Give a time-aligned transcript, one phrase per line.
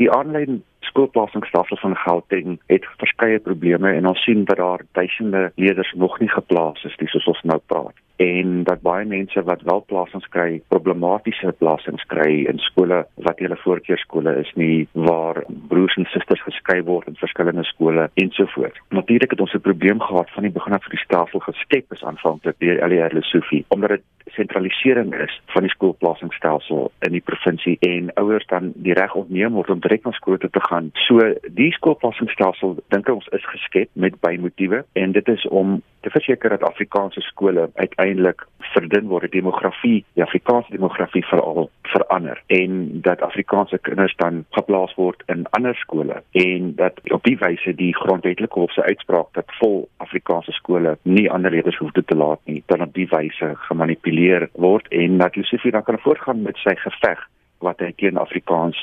[0.00, 5.92] Die aanlyn skoolplasingsstelsel van Gauteng het verskeie probleme en ons sien dat daar duisende leerders
[5.96, 9.82] nog nie geplaas is dis soos ons nou praat en dat baie mense wat wel
[9.88, 16.08] plasings kry problematiese plasings kry in skole wat hulle voorkeurskole is nie waar broers en
[16.12, 18.80] susters geskei word in verskillende skole ensovoorts.
[18.88, 22.04] Natuurlik het ons 'n probleem gehad van die begin af vir die stelsel geskep is
[22.04, 24.04] aanvanklik deur Elie Lesofie omdat dit
[24.36, 29.72] sentralisering is van die skoolplasingsstelsel in die provinsie en ouers dan die reg ontneem word
[29.72, 30.92] om direk na skole te gaan.
[31.06, 31.20] So
[31.58, 36.62] die skoolplasingsstelsel dink ons is geskep met bymotiewe en dit is om te verseker dat
[36.62, 43.78] Afrikaanse skole uiteindelik verdun word, die demografie, die Afrikaanse demografie veral verander en dat Afrikaanse
[43.88, 48.72] kinders dan geplaas word in ander skole en dat op die wyse die grondwetlike hof
[48.76, 52.94] se uitspraak dat vol Afrikaanse skole nie ander leerders hoef te laat nie, dan op
[52.94, 57.20] die wyse gemanipuleer word en dat Josefie dan kan voortgaan met sy geveg
[57.64, 58.78] wat hy teen Afrikaans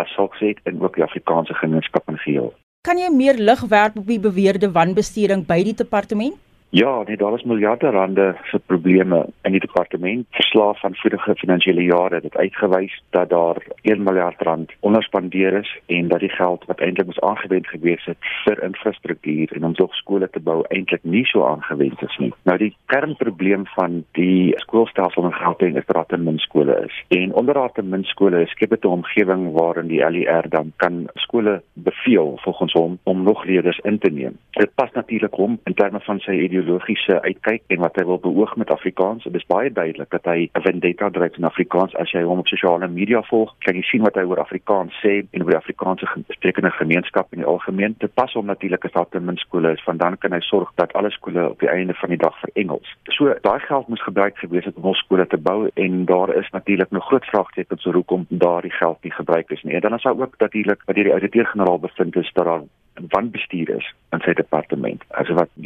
[0.00, 2.52] as sulks het en ook die Afrikaanse gemeenskap in geheel.
[2.86, 6.36] Kan jy meer lig werp op die beweerde wanbestuuring by die departement?
[6.70, 10.26] Ja, nee, daar is miljarde rande se probleme in die departement.
[10.30, 16.08] Verslaaf van vorige finansiële jare het uitgewys dat daar 1 miljard rand onderspandeer is en
[16.08, 20.30] dat die geld wat eintlik moes aangewend gewees het vir infrastruktuur en om tog skole
[20.30, 22.32] te bou eintlik nie so aangewend is nie.
[22.42, 27.02] Nou die kernprobleem van die skoolstelsel in Gauteng is dat daar te min skole is.
[27.08, 30.72] En onder daar te min skole is skep dit 'n omgewing waarin die LER dan
[30.76, 34.36] kan skole beveel volgens hom om nog leerders in te neem.
[34.50, 36.30] Dit pas natuurlik hom in terme van sy
[36.60, 39.24] ideologiese uitkyk en wat hy wil beoog met Afrikaans.
[39.24, 42.48] Dit is baie duidelik dat hy 'n vendetta dryf in Afrikaans as jy hom op
[42.48, 43.54] sosiale media volg.
[43.58, 47.38] Kan jy sien wat hy oor Afrikaans sê en oor die Afrikaanse sprekende gemeenskap in
[47.38, 47.94] die algemeen?
[47.98, 50.72] Dit pas hom natuurlik as daar te min skole is, want dan kan hy sorg
[50.74, 52.96] dat alle skole op die einde van die dag vir Engels.
[53.04, 56.50] So daai geld moes gebruik gewees het om ons skole te bou en daar is
[56.50, 59.74] natuurlik nog groot vraagtekens oor hoekom daardie geld nie gebruik is nie.
[59.74, 62.62] En dan is daar ook natuurlik wat hierdie ouditeur-generaal bevind is dat daar
[63.08, 65.04] wanbestuur is in sy departement.
[65.08, 65.57] Also wat 1.2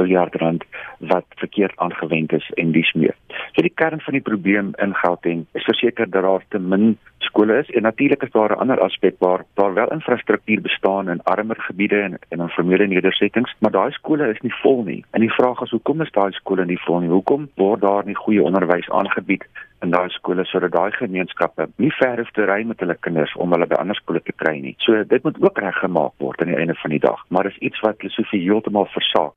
[0.00, 0.64] miljard rand
[1.12, 3.16] wat verkeerd aangewend is en dis meer.
[3.54, 6.96] So die kern van die probleem in Gauteng is verseker dat daar te min
[7.30, 11.22] skole is en natuurlik is daar 'n ander aspek waar daar wel infrastruktuur bestaan in
[11.22, 15.04] armer gebiede en in informele nedersettings, maar daai skole is nie vol nie.
[15.10, 17.08] En die vraag is hoekom is daai skole nie vol nie?
[17.08, 19.44] Hoekom word daar nie goeie onderwys aangebied
[19.82, 23.52] in daai skole sodat daai gemeenskappe nie ver hoef te ry met hulle kinders om
[23.52, 24.74] hulle by ander skole te kry nie.
[24.78, 27.80] So dit moet ook reggemaak word aan die einde van die dag, maar dis iets
[27.80, 29.32] wat Lesofie heeltemal versaak.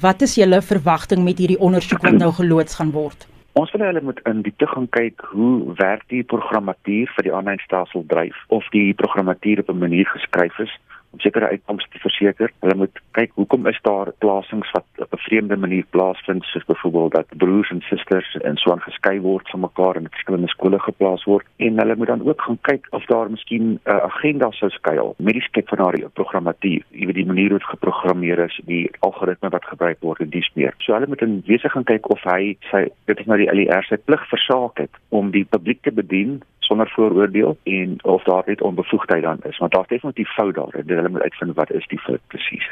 [0.00, 3.22] Wat is julle verwagting met hierdie ondersoek wat nou geloods gaan word?
[3.56, 8.04] Ons wil hulle moet in diepte gaan kyk hoe werk die programmatuur vir die aanlynstelsel
[8.10, 10.74] dryf of die programmatuur op 'n manier geskryf is
[11.12, 12.52] om sekere uitkomste te verseker.
[12.60, 17.12] Hulle moet kyk hoekom is daar plasings wat op 'n vreemde manier plaasvind, soos byvoorbeeld
[17.12, 21.24] dat broers en susters in so 'n geskei word van mekaar in verskillende skole geplaas
[21.24, 24.70] word en hulle moet dan ook gaan kyk of daar miskien 'n uh, agenda sou
[24.70, 28.90] skuil met die skep van daardie programmatuur, iewe die manier hoe dit geprogrammeer is, die
[28.98, 30.74] algoritme wat gebruik word en dies meer.
[30.78, 33.84] So hulle moet in wese gaan kyk of hy sy dit is nou die LER
[33.88, 38.60] sy plig versaak het om die publiek te bedien sonder vooroordeel en of daar net
[38.60, 42.00] onbevoegdheid dan is want daar's definitief fout daar en hulle moet uitvind wat is die
[42.00, 42.66] fout presies